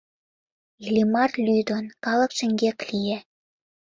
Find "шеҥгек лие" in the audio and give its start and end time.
2.37-3.17